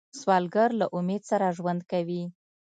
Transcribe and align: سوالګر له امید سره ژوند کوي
سوالګر 0.19 0.69
له 0.79 0.85
امید 0.97 1.21
سره 1.31 1.55
ژوند 1.57 1.81
کوي 1.91 2.23